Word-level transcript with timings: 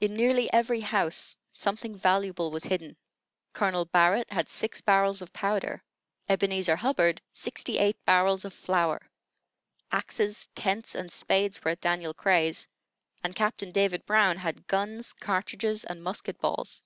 In 0.00 0.14
nearly 0.14 0.52
every 0.52 0.80
house 0.80 1.36
something 1.52 1.94
valuable 1.96 2.50
was 2.50 2.64
hidden. 2.64 2.96
Colonel 3.52 3.84
Barrett 3.84 4.32
had 4.32 4.48
six 4.50 4.80
barrels 4.80 5.22
of 5.22 5.32
powder; 5.32 5.84
Ebenezer 6.28 6.74
Hubbard, 6.74 7.20
sixty 7.32 7.78
eight 7.78 8.04
barrels 8.04 8.44
of 8.44 8.52
flour; 8.52 9.00
axes, 9.92 10.48
tents, 10.56 10.96
and 10.96 11.12
spades 11.12 11.62
were 11.62 11.70
at 11.70 11.80
Daniel 11.80 12.12
Cray's; 12.12 12.66
and 13.22 13.36
Captain 13.36 13.70
David 13.70 14.04
Brown 14.04 14.36
had 14.38 14.66
guns, 14.66 15.12
cartridges, 15.12 15.84
and 15.84 16.02
musket 16.02 16.40
balls. 16.40 16.82